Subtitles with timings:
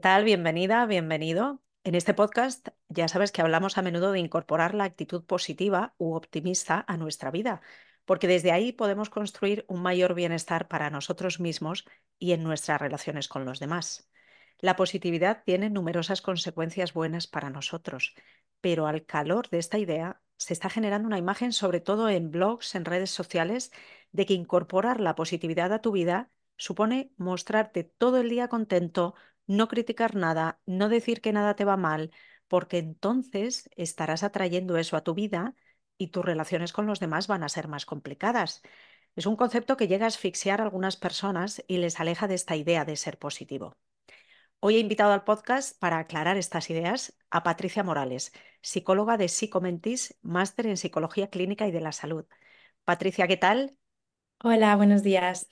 [0.00, 0.24] ¿Qué tal?
[0.24, 1.60] Bienvenida, bienvenido.
[1.84, 6.14] En este podcast ya sabes que hablamos a menudo de incorporar la actitud positiva u
[6.14, 7.60] optimista a nuestra vida,
[8.06, 11.84] porque desde ahí podemos construir un mayor bienestar para nosotros mismos
[12.18, 14.10] y en nuestras relaciones con los demás.
[14.58, 18.14] La positividad tiene numerosas consecuencias buenas para nosotros,
[18.62, 22.74] pero al calor de esta idea se está generando una imagen, sobre todo en blogs,
[22.74, 23.70] en redes sociales,
[24.12, 29.14] de que incorporar la positividad a tu vida supone mostrarte todo el día contento,
[29.50, 32.12] no criticar nada, no decir que nada te va mal,
[32.46, 35.56] porque entonces estarás atrayendo eso a tu vida
[35.98, 38.62] y tus relaciones con los demás van a ser más complicadas.
[39.16, 42.54] Es un concepto que llega a asfixiar a algunas personas y les aleja de esta
[42.54, 43.76] idea de ser positivo.
[44.60, 50.16] Hoy he invitado al podcast para aclarar estas ideas a Patricia Morales, psicóloga de Psicomentis,
[50.22, 52.24] máster en Psicología Clínica y de la Salud.
[52.84, 53.76] Patricia, ¿qué tal?
[54.44, 55.48] Hola, buenos días.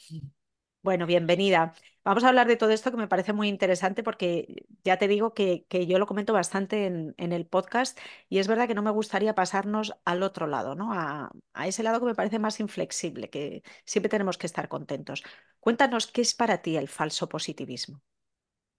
[0.83, 1.75] Bueno, bienvenida.
[2.09, 5.35] Vamos a hablar de todo esto que me parece muy interesante porque ya te digo
[5.35, 7.99] que, yo lo comento bastante en, el podcast
[8.31, 10.95] y es verdad que no me gustaría pasarnos al otro lado, ¿no?
[10.95, 15.23] A, a, ese lado que me parece más inflexible, que siempre tenemos que estar contentos.
[15.61, 18.01] Cuéntanos qué es para ti el falso positivismo.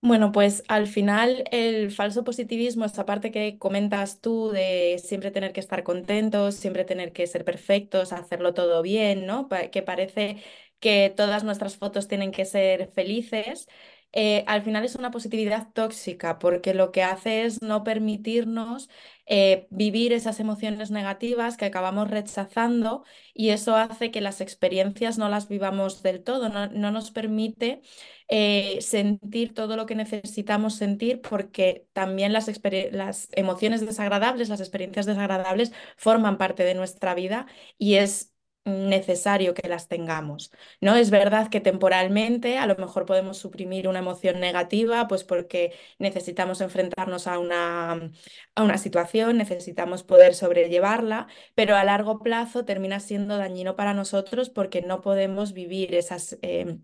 [0.01, 5.51] Bueno, pues al final el falso positivismo, esa parte que comentas tú de siempre tener
[5.51, 9.49] que estar contentos, siempre tener que ser perfectos, hacerlo todo bien, ¿no?
[9.71, 10.37] Que parece
[10.79, 13.67] que todas nuestras fotos tienen que ser felices,
[14.11, 18.89] eh, al final es una positividad tóxica porque lo que hace es no permitirnos
[19.27, 23.03] eh, vivir esas emociones negativas que acabamos rechazando
[23.35, 27.81] y eso hace que las experiencias no las vivamos del todo, no, nos permite
[28.27, 32.49] eh, sentir todo lo que necesitamos sentir porque también las,
[32.91, 37.45] las emociones desagradables, las experiencias desagradables forman parte de nuestra vida
[37.77, 38.33] y es
[38.69, 40.95] necesario que las tengamos, ¿no?
[40.95, 46.61] Es verdad que temporalmente a lo mejor podemos suprimir una emoción negativa, pues porque necesitamos
[46.61, 48.11] enfrentarnos a una,
[48.55, 54.49] a una situación, necesitamos poder sobrellevarla, pero a largo plazo termina siendo dañino para nosotros
[54.49, 56.37] porque no podemos vivir esas...
[56.41, 56.83] Em,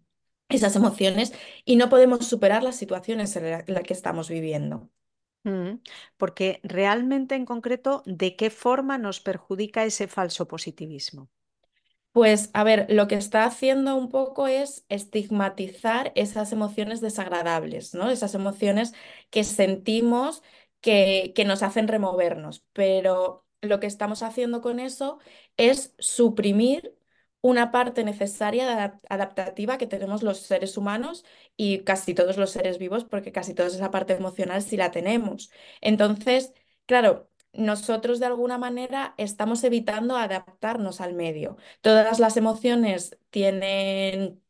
[0.49, 1.33] esas emociones
[1.65, 4.89] y no podemos superar las situaciones en las la que estamos viviendo.
[5.43, 5.79] Mm,
[6.17, 11.29] porque realmente en concreto, ¿de qué forma nos perjudica ese falso positivismo?
[12.15, 18.09] Pues a ver, lo que está haciendo un poco es estigmatizar esas emociones desagradables, ¿no?
[18.09, 18.93] Esas emociones
[19.29, 20.41] que sentimos
[20.79, 25.19] que, que nos hacen removernos, pero lo que estamos haciendo con eso
[25.57, 26.95] es suprimir
[27.41, 31.25] una parte necesaria adaptativa que tenemos los seres humanos
[31.57, 35.51] y casi todos los seres vivos, porque casi toda esa parte emocional sí la tenemos.
[35.81, 36.53] Entonces,
[36.85, 41.57] claro, nosotros de alguna manera estamos evitando adaptarnos al medio.
[41.81, 44.41] Todas las emociones tienen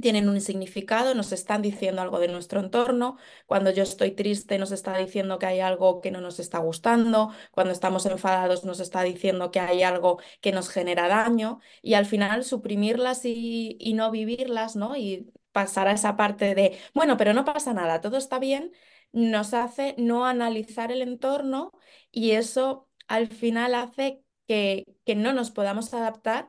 [0.00, 3.18] tienen un significado, nos están diciendo algo de nuestro entorno.
[3.46, 7.32] Cuando yo estoy triste nos está diciendo que hay algo que no nos está gustando.
[7.52, 11.60] Cuando estamos enfadados nos está diciendo que hay algo que nos genera daño.
[11.82, 14.96] Y al final suprimirlas y, y no vivirlas, ¿no?
[14.96, 18.72] Y pasar a esa parte de, bueno, pero no pasa nada, todo está bien,
[19.12, 21.72] nos hace no analizar el entorno
[22.10, 26.48] y eso al final hace que, que no nos podamos adaptar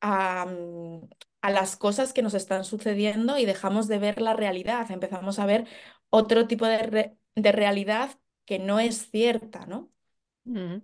[0.00, 1.08] a, mm,
[1.42, 5.46] a, las cosas que nos están sucediendo y dejamos de ver la realidad, empezamos a
[5.46, 5.66] ver
[6.10, 9.92] otro tipo de, de realidad que no es cierta, ¿no?
[10.44, 10.78] Mm.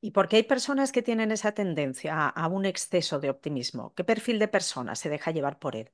[0.00, 3.92] ¿Y por qué hay personas que tienen esa tendencia a, a, un exceso de optimismo?
[3.94, 5.90] ¿Qué perfil de persona se deja llevar por él?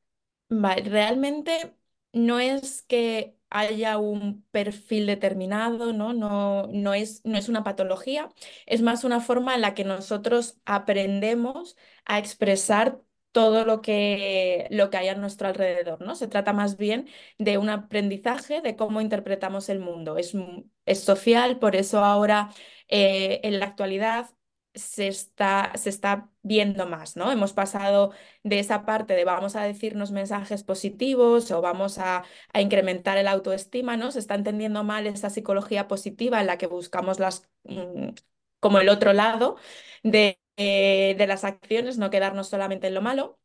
[0.50, 1.74] realmente
[2.12, 6.12] no es que haya un perfil determinado, ¿no?
[6.12, 8.28] No, no, es, no es una patología,
[8.66, 13.00] es más una forma en la que nosotros aprendemos a expresar
[13.32, 16.14] todo lo que, lo que hay a nuestro alrededor, ¿no?
[16.16, 17.08] Se trata más bien
[17.38, 20.18] de un aprendizaje de cómo interpretamos el mundo.
[20.18, 20.34] Es,
[20.86, 22.50] es social, por eso ahora
[22.88, 24.30] eh, en la actualidad
[24.74, 27.30] se está, se está viendo más, ¿no?
[27.30, 28.12] Hemos pasado
[28.42, 32.24] de esa parte de vamos a decirnos mensajes positivos o vamos a,
[32.54, 34.10] incrementar el autoestima, ¿no?
[34.10, 38.10] Se está entendiendo mal esa psicología positiva en la que buscamos las, mm,
[38.60, 39.56] como el otro lado
[40.02, 43.38] de, eh, de las acciones, no quedarnos solamente en lo malo.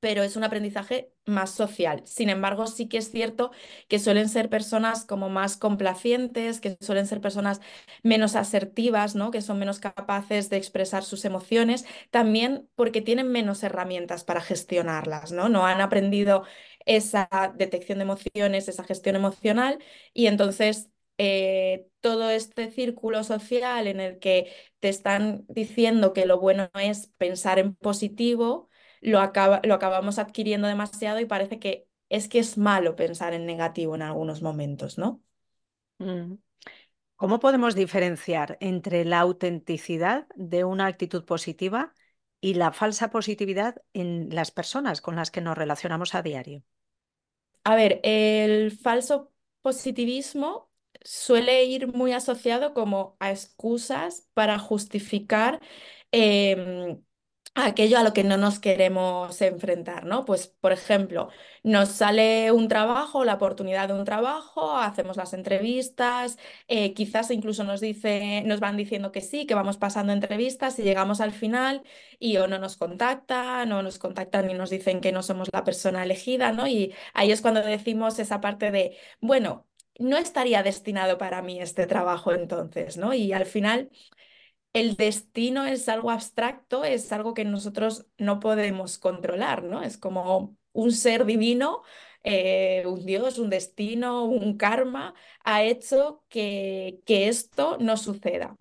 [0.00, 2.02] Pero es un aprendizaje más social.
[2.06, 3.52] Sin embargo, sí que es cierto
[3.88, 7.60] que suelen ser personas como más complacientes, que suelen ser personas
[8.02, 9.30] menos asertivas, ¿no?
[9.30, 15.32] que son menos capaces de expresar sus emociones, también porque tienen menos herramientas para gestionarlas,
[15.32, 15.48] ¿no?
[15.48, 16.44] No han aprendido
[16.86, 19.78] esa detección de emociones, esa gestión emocional
[20.14, 20.88] y entonces
[21.18, 24.50] eh, todo este círculo social en el que
[24.80, 28.69] te están diciendo que lo bueno es pensar en positivo,
[29.00, 33.46] lo, acaba, lo acabamos adquiriendo demasiado y parece que es que es malo pensar en
[33.46, 35.22] negativo en algunos momentos, ¿no?
[35.98, 36.34] Mm.
[37.16, 41.92] ¿Cómo podemos diferenciar entre la autenticidad de una actitud positiva
[42.40, 46.64] y la falsa positividad en las personas con las que nos relacionamos a diario?
[47.64, 50.70] A ver, el falso positivismo
[51.02, 55.60] suele ir muy asociado como a excusas para justificar
[56.12, 57.02] em,
[57.54, 60.24] aquello a lo que no nos queremos enfrentar, ¿no?
[60.24, 61.28] Pues, por ejemplo,
[61.62, 66.38] nos sale un trabajo, la oportunidad de un trabajo, hacemos las entrevistas,
[66.68, 70.82] eh, quizás incluso nos dice, nos van diciendo que sí, que vamos pasando entrevistas y
[70.82, 71.82] llegamos al final
[72.18, 75.64] y o no nos contactan, o nos contactan y nos dicen que no somos la
[75.64, 76.66] persona elegida, ¿no?
[76.66, 79.66] Y ahí es cuando decimos esa parte de, bueno,
[79.98, 83.12] no estaría destinado para mí este trabajo entonces, ¿no?
[83.12, 83.90] Y al final
[84.72, 89.82] el destino es algo abstracto, es algo que nosotros no podemos controlar, ¿no?
[89.82, 91.82] Es como un ser divino,
[92.22, 95.14] eh, un Dios, un destino, un karma,
[95.44, 98.56] ha hecho que, que esto no suceda.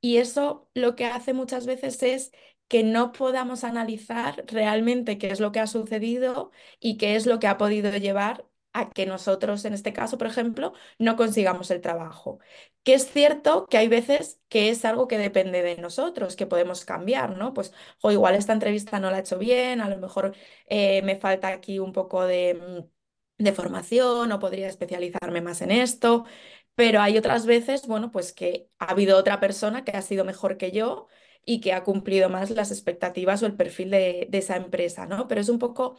[0.00, 2.32] Y eso lo que hace muchas veces es
[2.68, 6.50] que no podamos analizar realmente qué es lo que ha sucedido
[6.80, 10.26] y qué es lo que ha podido llevar a que nosotros, en este caso, por
[10.26, 12.38] ejemplo, no consigamos el trabajo.
[12.84, 16.84] Que es cierto que hay veces que es algo que depende de nosotros, que podemos
[16.84, 17.54] cambiar, ¿no?
[17.54, 20.34] Pues, o igual esta entrevista no la he hecho bien, a lo mejor
[20.68, 22.54] eh, me falta aquí un poco de,
[23.38, 26.24] mm, de formación o podría especializarme más en esto,
[26.74, 30.56] pero hay otras veces, bueno, pues que ha habido otra persona que ha sido mejor
[30.56, 31.08] que yo
[31.44, 35.28] y que ha cumplido más las expectativas o el perfil de, de esa empresa, ¿no?
[35.28, 35.98] Pero es un poco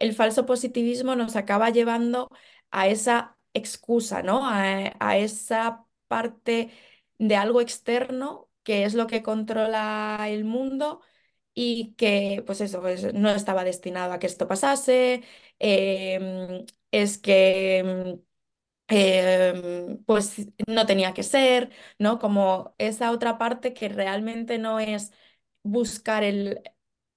[0.00, 2.28] el falso positivismo nos acaba llevando
[2.70, 4.42] a esa excusa, ¿no?
[4.44, 6.70] A, esa parte
[7.18, 11.00] de algo externo que es lo que controla el mundo
[11.54, 15.22] y que, pues eso, pues no estaba destinado a que esto pasase,
[15.58, 18.20] em, es que...
[18.92, 22.18] Em, pues no tenía que ser, ¿no?
[22.18, 25.12] Como esa otra parte que realmente no es
[25.62, 26.60] buscar el,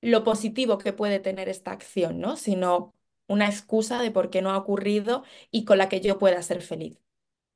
[0.04, 2.36] lo positivo que puede tener esta acción, ¿no?
[2.38, 2.94] Sino
[3.28, 6.62] una excusa de por qué no ha ocurrido y con la que yo pueda ser
[6.62, 7.00] feliz.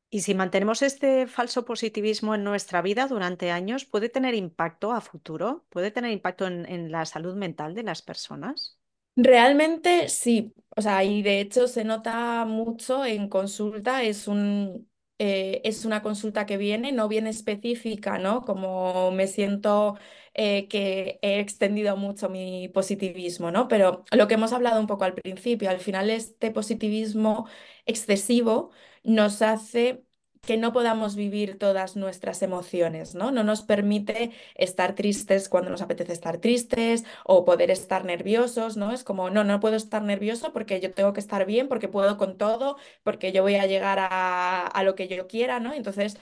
[0.09, 5.01] Y si mantenemos este falso positivismo en nuestra vida durante años, ¿puede tener impacto a
[5.01, 5.65] futuro?
[5.69, 8.79] ¿Puede tener impacto en, en la salud mental de las personas?
[9.15, 14.87] Realmente sí, o sea, y de hecho se nota mucho en consulta, es un,
[15.19, 18.41] eh, es una consulta que viene, no viene específica, ¿no?
[18.43, 19.97] Como me siento
[20.33, 23.67] eh, que he extendido mucho mi positivismo, ¿no?
[23.67, 27.47] Pero lo que hemos hablado un poco al principio, al final este positivismo
[27.85, 28.71] excesivo
[29.03, 30.03] nos hace
[30.41, 33.31] que no podamos vivir todas nuestras emociones, ¿no?
[33.31, 38.91] No nos permite estar tristes cuando nos apetece estar tristes o poder estar nerviosos, ¿no?
[38.91, 42.17] Es como, no, no puedo estar nervioso porque yo tengo que estar bien, porque puedo
[42.17, 45.73] con todo, porque yo voy a llegar a, a lo que yo quiera, ¿no?
[45.73, 46.17] Entonces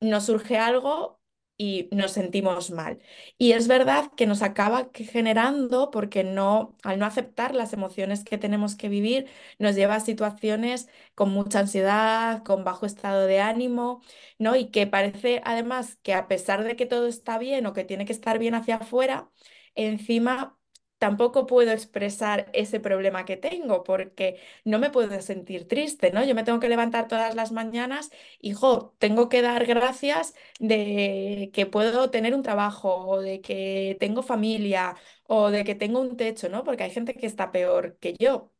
[0.00, 1.20] nos surge algo
[1.58, 3.00] y nos sentimos mal.
[3.38, 8.38] Y es verdad que nos acaba generando, porque no, al no aceptar las emociones que
[8.38, 14.02] tenemos que vivir, nos lleva a situaciones con mucha ansiedad, con bajo estado de ánimo,
[14.38, 14.56] ¿no?
[14.56, 18.04] Y que parece además que a pesar de que todo está bien o que tiene
[18.04, 19.30] que estar bien hacia afuera,
[19.74, 20.58] encima
[20.98, 26.24] tampoco puedo expresar ese problema que tengo porque no me puedo sentir triste, ¿no?
[26.24, 28.10] Yo me tengo que levantar todas las mañanas
[28.40, 33.96] y, jo, tengo que dar gracias de que puedo tener un trabajo o de que
[34.00, 36.64] tengo familia o de que tengo un techo, ¿no?
[36.64, 38.52] Porque hay gente que está peor que yo,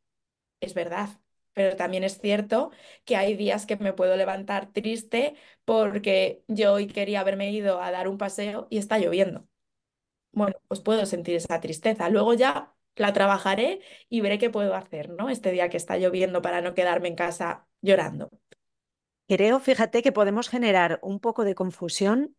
[0.59, 1.09] es verdad.
[1.53, 2.71] Pero también es cierto
[3.05, 7.91] que hay días que me puedo levantar triste porque yo hoy quería haberme ido a
[7.91, 9.47] dar un paseo y está lloviendo
[10.37, 12.09] bueno, pues puedo sentir esa tristeza.
[12.09, 15.29] Luego ya la trabajaré y veré qué puedo hacer, ¿no?
[15.29, 18.29] Este día que está lloviendo para no quedarme en casa llorando.
[19.27, 22.35] Creo, fíjate, que podemos generar un poco de confusión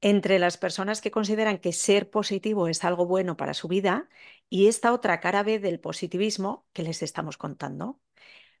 [0.00, 4.08] entre las personas que consideran que ser positivo es algo bueno para su vida
[4.48, 8.00] y esta otra cara B del positivismo que les estamos contando.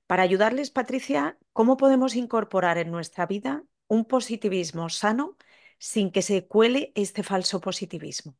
[0.06, 5.36] Para ayudarles, Patricia, ¿cómo podemos incorporar en nuestra vida un positivismo sano
[5.78, 8.36] sin que se cuele este falso positivismo?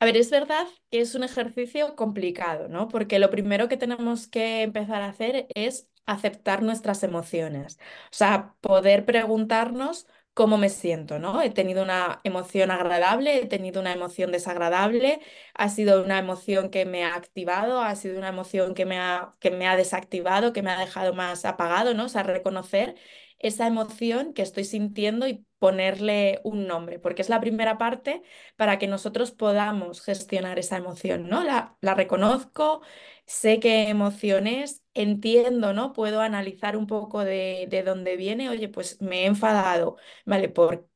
[0.00, 2.86] A ver, es verdad que es un ejercicio complicado, ¿no?
[2.88, 7.78] Porque lo primero que tenemos que empezar a hacer es aceptar nuestras emociones.
[8.06, 11.42] O sea, poder preguntarnos cómo me siento, ¿no?
[11.42, 15.20] He tenido una emoción agradable, he tenido una emoción desagradable,
[15.54, 19.34] ha sido una emoción que me ha activado, ha sido una emoción que me ha,
[19.40, 22.04] que me ha desactivado, que me ha dejado más apagado, ¿no?
[22.04, 22.94] O sea, reconocer
[23.40, 28.22] esa emoción que estoy sintiendo y ponerle un nombre, porque es la primera parte
[28.56, 31.42] para que nosotros podamos gestionar esa emoción, ¿no?
[31.44, 32.82] La, reconozco,
[33.26, 35.92] sé qué emoción es, entiendo, ¿no?
[35.92, 39.96] Puedo analizar un poco de, de dónde viene, oye, pues me he enfadado,
[40.26, 40.48] ¿vale?
[40.48, 40.88] ¿Por,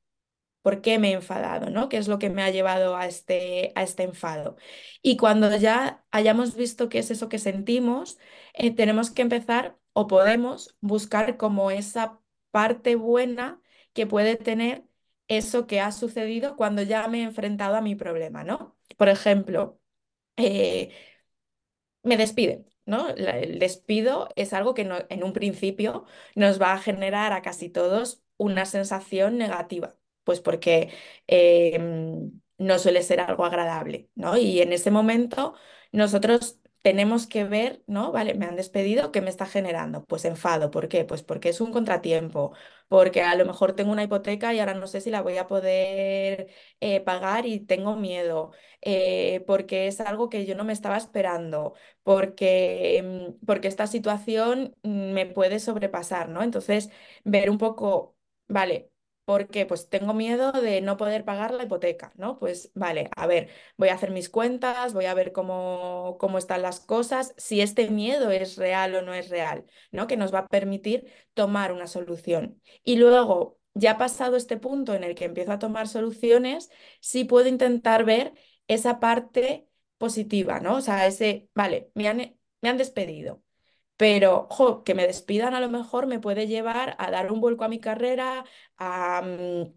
[0.62, 1.88] ¿por qué me he enfadado, ¿no?
[1.88, 4.57] ¿Qué es lo que me ha llevado a este, a este enfado?
[5.02, 8.19] Y cuando ya hayamos visto qué es eso que sentimos,
[8.54, 12.21] eh, tenemos que empezar o podemos buscar como esa
[12.52, 13.62] parte buena
[13.93, 14.85] que puede tener
[15.29, 18.77] eso que ha sucedido cuando ya me he enfrentado a mi problema, ¿no?
[18.97, 19.81] Por ejemplo,
[20.37, 20.93] eh,
[22.03, 23.09] me despiden, ¿no?
[23.11, 28.23] el despido es algo que en un principio nos va a generar a casi todos
[28.37, 30.91] una sensación negativa, pues porque
[31.27, 34.37] em, no suele ser algo agradable, ¿no?
[34.37, 35.55] Y en ese momento
[35.93, 38.12] nosotros tenemos que ver, ¿no?
[38.12, 40.05] Vale, me han despedido, ¿qué me está generando?
[40.05, 41.05] Pues enfado, ¿por qué?
[41.05, 42.53] Pues porque es un contratiempo,
[42.89, 45.47] porque a lo mejor tengo una hipoteca y ahora no sé si la voy a
[45.47, 46.49] poder
[46.81, 51.75] eh, pagar y tengo miedo, eh, porque es algo que yo no me estaba esperando,
[52.03, 56.43] porque, mm, porque esta situación me puede sobrepasar, ¿no?
[56.43, 56.91] Entonces,
[57.25, 58.17] ver un poco,
[58.49, 58.92] vale,
[59.33, 59.65] ¿Por qué?
[59.65, 62.39] Pues tengo miedo de no poder pagar la hipoteca, ¿no?
[62.39, 63.49] Pues vale, a ver,
[63.79, 67.89] voy a hacer mis cuentas, voy a ver cómo, cómo están las cosas, si este
[67.89, 70.07] miedo es real o no es real, ¿no?
[70.07, 72.61] Que nos va a permitir tomar una solución.
[72.85, 76.71] Y luego, ya pasado este punto en el que empiezo a tomar soluciones,
[77.01, 78.35] sí puedo intentar ver
[78.69, 80.77] esa parte positiva, ¿no?
[80.77, 83.43] O sea, ese, vale, me han, me han despedido
[84.03, 84.49] pero
[84.85, 87.79] que me despidan a lo mejor me puede llevar a dar un vuelco a mi
[87.79, 88.45] carrera,
[88.77, 89.75] a, mm,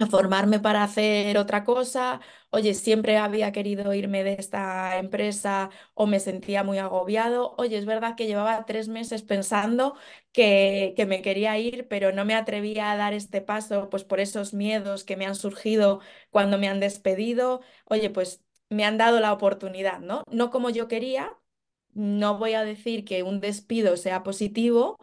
[0.00, 2.20] a, formarme para hacer otra cosa.
[2.50, 7.54] Oye, siempre había querido irme de esta empresa o me sentía muy agobiado.
[7.56, 9.94] Oye, es verdad que llevaba tres meses pensando
[10.32, 14.18] que, que me quería ir, pero no me atrevía a dar este paso, pues por
[14.18, 17.60] esos miedos que me han surgido cuando me han despedido.
[17.84, 20.24] Oye, pues me han dado la oportunidad, ¿no?
[20.32, 21.38] No como yo quería,
[21.98, 24.98] no voy a decir que un despido sea positivo,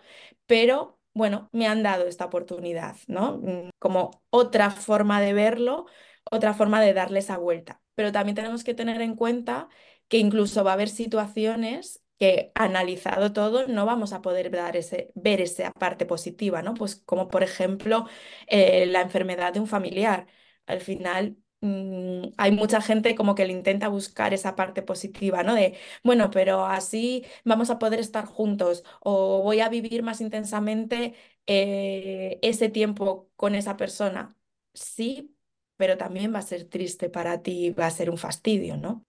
[0.46, 3.38] pero bueno, me han dado esta oportunidad, ¿no?
[3.38, 5.86] Mm, como otra forma de verlo,
[6.30, 7.82] otra forma de darle esa vuelta.
[7.96, 9.70] Pero también tenemos que tener en cuenta
[10.08, 15.12] que incluso va a haber situaciones que analizado todo no vamos a poder dar ese,
[15.16, 16.74] ver esa parte positiva, ¿no?
[16.74, 18.08] Pues como por ejemplo
[18.48, 20.28] eh, la enfermedad de un familiar.
[20.66, 25.56] Al final Mm, hay mucha gente como que le intenta buscar esa parte positiva, ¿no?
[25.56, 31.16] De, bueno, pero así vamos a poder estar juntos o voy a vivir más intensamente
[31.48, 34.36] eh, ese tiempo con esa persona.
[34.76, 35.36] Sí,
[35.76, 39.04] pero también va a ser triste para ti, va a ser un fastidio, ¿no?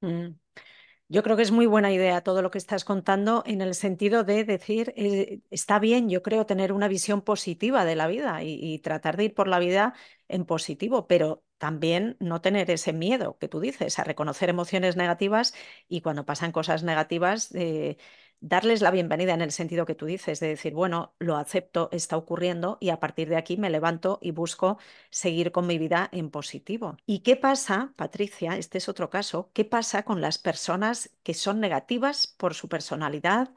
[0.00, 0.34] Mm.
[1.08, 4.24] Yo creo que es muy buena idea todo lo que estás contando en el sentido
[4.24, 8.78] de decir, eh, está bien, yo creo, tener una visión positiva de la vida y,
[8.80, 9.94] tratar de ir por la vida
[10.28, 15.54] en positivo, pero también no tener ese miedo que tú dices, a reconocer emociones negativas
[15.88, 17.98] y cuando pasan cosas negativas, eh,
[18.40, 22.16] darles la bienvenida en el sentido que tú dices, de decir, bueno, lo acepto, está
[22.16, 24.78] ocurriendo y a partir de aquí me levanto y busco
[25.10, 26.96] seguir con mi vida en positivo.
[27.06, 28.56] ¿Y qué pasa, Patricia?
[28.56, 29.50] Este es otro caso.
[29.52, 33.52] ¿Qué pasa con las personas que son negativas por su personalidad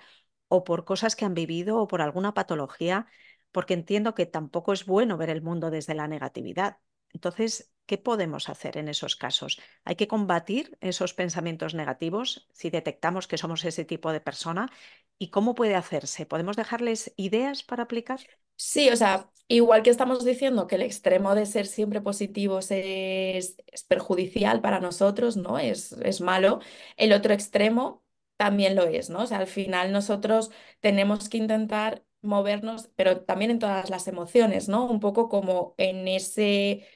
[0.49, 3.07] o por cosas que han vivido o por alguna patología?
[3.53, 6.79] Porque entiendo que tampoco es bueno ver el mundo desde la negatividad.
[7.13, 9.59] Entonces, ¿qué podemos hacer en esos casos?
[9.83, 14.69] ¿Hay que combatir esos pensamientos negativos si detectamos que somos ese tipo de persona?
[15.17, 16.25] ¿Y cómo puede hacerse?
[16.25, 18.19] ¿Podemos dejarles ideas para aplicar?
[18.55, 23.57] Sí, o sea, igual que estamos diciendo que el extremo de ser siempre positivos es,
[23.87, 25.59] perjudicial para nosotros, ¿no?
[25.59, 26.59] Es, es malo,
[26.97, 28.03] el otro extremo
[28.37, 29.23] también lo es, ¿no?
[29.23, 34.69] O sea, al final nosotros tenemos que intentar movernos, pero también en todas las emociones,
[34.69, 34.85] ¿no?
[34.85, 36.87] Un poco como en ese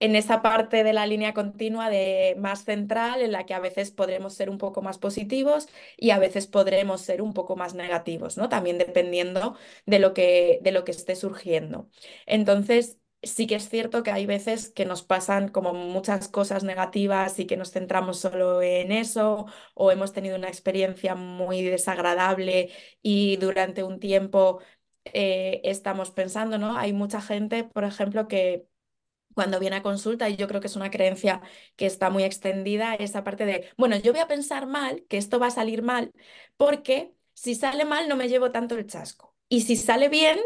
[0.00, 3.90] en esa parte de la línea continua de más central en la que a veces
[3.90, 8.36] podremos ser un poco más positivos y a veces podremos ser un poco más negativos,
[8.36, 8.48] ¿no?
[8.48, 11.88] También dependiendo de lo que, de lo que esté surgiendo.
[12.26, 17.38] Entonces, sí que es cierto que hay veces que nos pasan como muchas cosas negativas
[17.38, 22.70] y que nos centramos solo en eso o hemos tenido una experiencia muy desagradable
[23.02, 24.60] y durante un tiempo
[25.04, 26.76] eh, estamos pensando, ¿no?
[26.76, 28.66] Hay mucha gente, por ejemplo, que
[29.34, 31.40] cuando viene a consulta, y yo creo que es una creencia
[31.76, 35.38] que está muy extendida, esa parte de, bueno, yo voy a pensar mal, que esto
[35.40, 36.12] va a salir mal,
[36.56, 39.34] porque si sale mal no me llevo tanto el chasco.
[39.48, 40.38] Y si sale bien,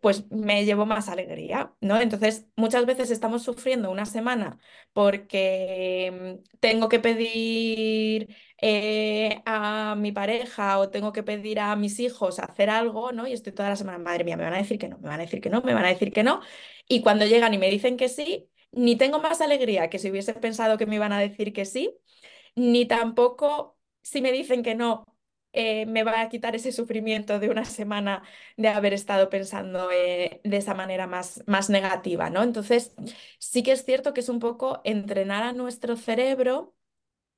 [0.00, 2.00] pues me llevo más alegría, ¿no?
[2.00, 4.58] Entonces, muchas veces estamos sufriendo una semana
[4.92, 12.00] porque mm, tengo que pedir eh, a mi pareja o tengo que pedir a mis
[12.00, 13.26] hijos hacer algo, ¿no?
[13.26, 15.20] Y estoy toda la semana, madre mía, me van a decir que no, me van
[15.20, 16.40] a decir que no, me van a decir que no.
[16.88, 20.34] Y cuando llegan y me dicen que sí, ni tengo más alegría que si hubiese
[20.34, 21.96] pensado que me iban a decir que sí,
[22.54, 25.04] ni tampoco si me dicen que no,
[25.52, 28.22] eh, me va a quitar ese sufrimiento de una semana
[28.56, 32.42] de haber estado pensando eh, de esa manera más, más negativa, ¿no?
[32.42, 32.94] Entonces,
[33.38, 36.74] sí que es cierto que es un poco entrenar a nuestro cerebro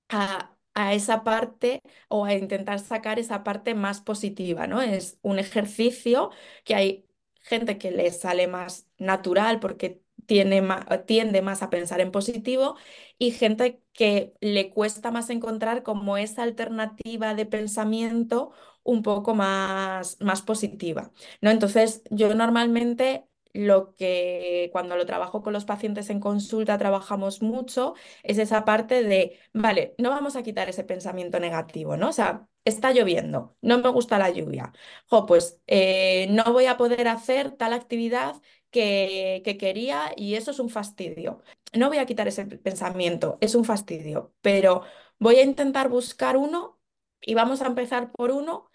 [0.08, 4.82] a, a esa parte o a intentar sacar esa parte más positiva, ¿no?
[4.82, 6.30] Es un ejercicio
[6.64, 7.06] que hay
[7.42, 10.62] gente que le sale más natural porque tiene
[11.06, 12.76] tiende más a pensar en positivo
[13.18, 20.16] y gente que le cuesta más encontrar como esa alternativa de pensamiento un poco más,
[20.20, 21.50] más positiva, ¿no?
[21.50, 27.94] Entonces, yo normalmente lo que cuando lo trabajo con los pacientes en consulta trabajamos mucho
[28.22, 32.08] es esa parte de, vale, no vamos a quitar ese pensamiento negativo, ¿no?
[32.10, 34.72] O sea, está lloviendo, no me gusta la lluvia,
[35.06, 38.36] jo, pues eh, no voy a poder hacer tal actividad
[38.70, 41.42] que, que quería y eso es un fastidio.
[41.74, 44.82] No voy a quitar ese pensamiento, es un fastidio, pero
[45.18, 46.80] voy a intentar buscar uno
[47.20, 48.70] y vamos a empezar por uno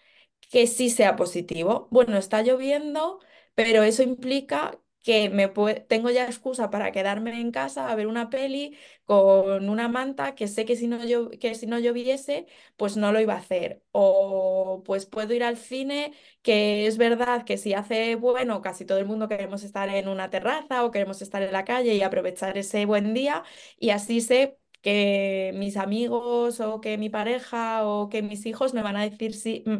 [0.50, 1.88] que sí sea positivo.
[1.90, 3.20] Bueno, está lloviendo,
[3.54, 5.46] pero eso implica que me
[5.88, 10.48] tengo ya excusa para quedarme en casa a ver una peli con una manta que
[10.48, 10.98] sé que si no,
[11.40, 12.46] que si no lloviese,
[12.76, 13.82] pues no lo iba a hacer.
[13.92, 18.98] O pues puedo ir al cine, que es verdad que si hace bueno, casi todo
[18.98, 22.58] el mundo queremos estar en una terraza o queremos estar en la calle y aprovechar
[22.58, 23.44] ese buen día
[23.78, 28.82] y así sé que mis amigos o que mi pareja o que mis hijos me
[28.82, 29.72] van a decir sí, mm,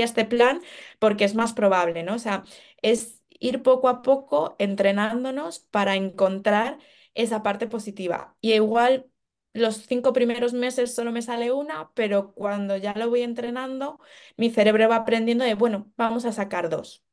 [0.00, 0.60] a este plan
[0.98, 2.14] porque es más probable, ¿no?
[2.14, 2.44] O sea,
[2.82, 6.78] es ir poco a poco entrenándonos para encontrar
[7.14, 8.36] esa parte positiva.
[8.40, 9.10] Y igual
[9.52, 14.00] los cinco primeros meses solo me sale una, pero cuando ya lo voy entrenando,
[14.36, 17.04] mi cerebro va aprendiendo de, bueno, vamos a sacar dos.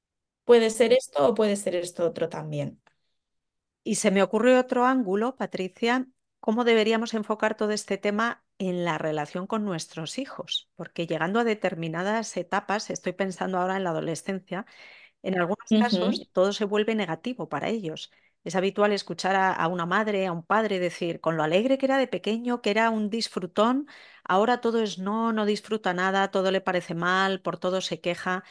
[0.46, 2.82] Puede ser esto o puede ser esto otro también.
[3.84, 6.08] Y se me ocurre otro ángulo, Patricia,
[6.40, 11.44] cómo deberíamos enfocar todo este tema en la relación con nuestros hijos, porque llegando a
[11.44, 14.66] determinadas etapas, estoy pensando ahora en la adolescencia,
[15.22, 18.12] en algunos casos, todo se vuelve negativo para ellos.
[18.44, 21.98] Es habitual escuchar a, una madre, a un padre decir, con lo alegre que era
[21.98, 23.88] de pequeño, que era un disfrutón,
[24.24, 28.44] ahora todo es no, no disfruta nada, todo le parece mal, por todo se queja.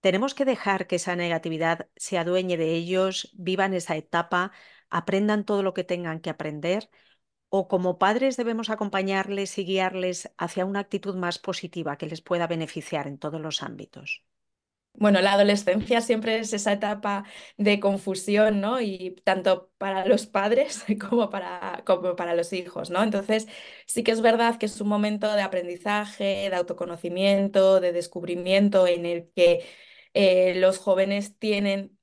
[0.00, 4.52] Tenemos que dejar que esa negatividad se adueñe de ellos, vivan esa etapa,
[4.90, 6.90] aprendan todo lo que tengan que aprender,
[7.50, 12.46] o como padres debemos acompañarles y guiarles hacia una actitud más positiva que les pueda
[12.46, 14.24] beneficiar en todos los ámbitos.
[14.92, 17.24] Bueno, la adolescencia siempre es esa etapa
[17.56, 18.80] de confusión, ¿no?
[18.82, 23.02] Y tanto para los padres como para, como para los hijos, ¿no?
[23.02, 23.46] Entonces,
[23.86, 29.06] sí que es verdad que es un momento de aprendizaje, de autoconocimiento, de descubrimiento en
[29.06, 29.64] el que
[30.12, 31.96] eh, los jóvenes tienen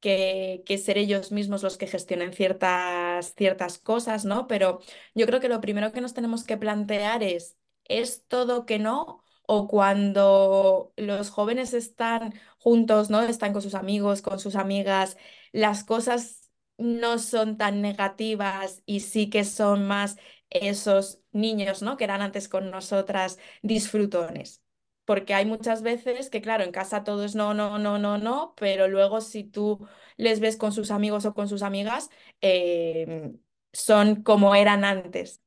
[0.00, 4.46] que, que, ser ellos mismos los que gestionen ciertas, ciertas cosas, ¿no?
[4.46, 4.80] Pero
[5.14, 9.23] yo creo que lo primero que nos tenemos que plantear es, ¿es todo que no?
[9.46, 13.22] O cuando los jóvenes están juntos, ¿no?
[13.22, 15.16] Están con sus amigos, con sus amigas,
[15.52, 20.16] las cosas no son tan negativas y sí que son más
[20.50, 21.96] esos niños, ¿no?
[21.96, 24.62] Que eran antes con nosotras disfrutones.
[25.04, 28.54] Porque hay muchas veces que, claro, en casa todo es no, no, no, no, no,
[28.56, 32.08] pero luego si tú les ves con sus amigos o con sus amigas,
[32.40, 33.38] em,
[33.72, 35.42] son como eran antes.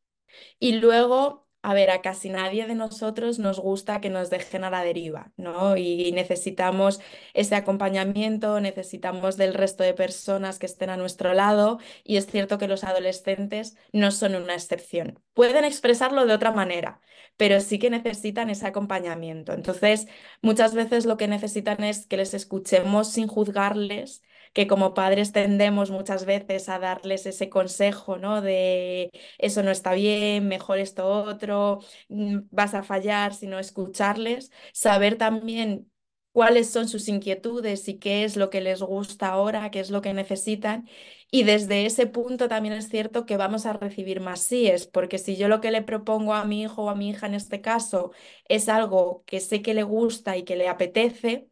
[0.59, 4.69] Y luego a ver, a casi nadie de nosotros nos gusta que nos dejen a
[4.69, 5.75] la deriva, ¿no?
[5.75, 7.01] Y necesitamos
[7.33, 12.57] ese acompañamiento, necesitamos del resto de personas que estén a nuestro lado y es cierto
[12.57, 15.19] que los adolescentes no son una excepción.
[15.33, 17.01] Pueden expresarlo de otra manera,
[17.37, 19.53] pero sí que necesitan ese acompañamiento.
[19.53, 20.07] Entonces,
[20.41, 24.21] muchas veces lo que necesitan es que les escuchemos sin juzgarles
[24.57, 28.41] que como padres tendemos muchas veces a darles ese consejo, ¿no?
[28.41, 34.51] De eso no está bien, mejor esto otro, mm, vas a fallar si no escucharles,
[34.73, 35.91] saber también
[36.31, 40.01] cuáles son sus inquietudes y qué es lo que les gusta ahora, qué es lo
[40.01, 40.87] que necesitan.
[41.29, 45.35] Y desde ese punto también es cierto que vamos a recibir más síes, porque si
[45.37, 48.11] yo lo que le propongo a mi hijo o a mi hija en este caso
[48.49, 51.47] es algo que sé que le gusta y que le apetece,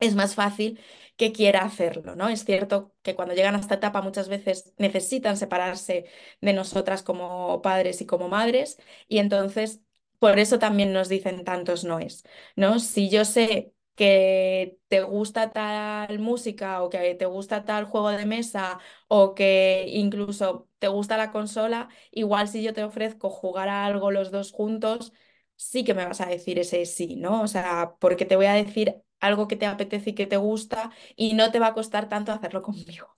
[0.00, 0.80] es más fácil
[1.22, 2.28] que quiera hacerlo, ¿no?
[2.28, 6.06] Es cierto que cuando llegan a esta etapa muchas veces necesitan separarse
[6.40, 9.80] de nosotras como padres y como madres y entonces
[10.18, 12.24] por eso también nos dicen tantos noes,
[12.56, 12.78] ¿no?
[12.80, 18.26] Si yo sé que te gusta tal música o que te gusta tal juego de
[18.26, 23.84] mesa o que incluso te gusta la consola, igual si yo te ofrezco jugar a
[23.86, 25.12] algo los dos juntos,
[25.56, 27.42] sí que me vas a decir ese sí, ¿no?
[27.42, 30.90] O sea, porque te voy a decir algo que te apetece y que te gusta
[31.16, 33.16] y no te va a costar tanto hacerlo conmigo.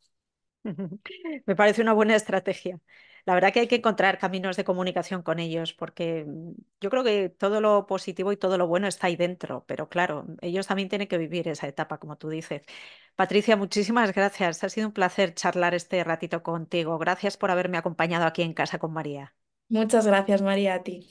[1.46, 2.80] Me parece una buena estrategia.
[3.26, 7.04] La verdad que hay que encontrar caminos de comunicación con ellos porque mm, yo creo
[7.04, 10.88] que todo lo positivo y todo lo bueno está ahí dentro, pero claro, ellos también
[10.88, 12.62] tienen que vivir esa etapa, como tú dices.
[13.16, 14.62] Patricia, muchísimas gracias.
[14.64, 16.98] Ha sido un placer charlar este ratito contigo.
[16.98, 19.34] Gracias por haberme acompañado aquí en casa con María.
[19.68, 21.10] Muchas gracias, María, a ti.